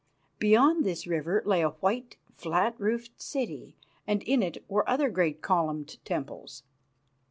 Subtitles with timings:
[0.39, 3.75] Beyond this river lay a white, flat roofed city,
[4.07, 6.63] and in it were other great columned temples.